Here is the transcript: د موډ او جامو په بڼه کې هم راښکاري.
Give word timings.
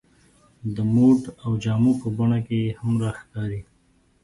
د 0.75 0.77
موډ 0.93 1.21
او 1.43 1.51
جامو 1.63 1.91
په 2.01 2.07
بڼه 2.17 2.39
کې 2.47 2.61
هم 2.79 2.91
راښکاري. 3.03 3.61